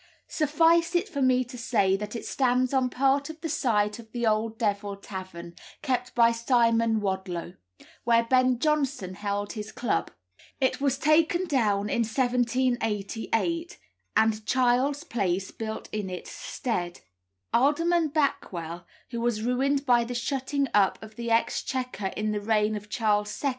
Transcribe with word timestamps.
Suffice 0.27 0.95
it 0.95 1.07
for 1.07 1.21
me 1.21 1.43
to 1.43 1.59
say 1.59 1.95
that 1.95 2.15
it 2.15 2.25
stands 2.25 2.73
on 2.73 2.89
part 2.89 3.29
of 3.29 3.39
the 3.41 3.49
site 3.49 3.99
of 3.99 4.11
the 4.13 4.25
old 4.25 4.57
Devil 4.57 4.95
Tavern, 4.95 5.53
kept 5.83 6.15
by 6.15 6.29
old 6.29 6.37
Simon 6.37 7.01
Wadloe, 7.01 7.53
where 8.03 8.23
Ben 8.23 8.57
Jonson 8.57 9.13
held 9.13 9.53
his 9.53 9.71
club. 9.71 10.09
It 10.59 10.81
was 10.81 10.97
taken 10.97 11.45
down 11.45 11.87
in 11.87 11.99
1788, 11.99 13.77
and 14.17 14.43
Child's 14.43 15.03
Place 15.03 15.51
built 15.51 15.87
in 15.91 16.09
its 16.09 16.31
stead. 16.31 17.01
Alderman 17.53 18.09
Backwell, 18.09 18.85
who 19.11 19.21
was 19.21 19.43
ruined 19.43 19.85
by 19.85 20.03
the 20.03 20.15
shutting 20.15 20.67
up 20.73 20.97
of 21.03 21.15
the 21.15 21.29
Exchequer 21.29 22.11
in 22.17 22.31
the 22.31 22.41
reign 22.41 22.75
of 22.75 22.89
Charles 22.89 23.43
II. 23.43 23.49